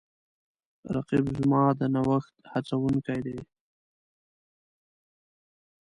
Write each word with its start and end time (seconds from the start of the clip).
رقیب 0.95 1.25
زما 1.39 1.63
د 1.79 1.81
نوښت 1.93 2.33
هڅونکی 2.51 3.19
دی 3.25 3.37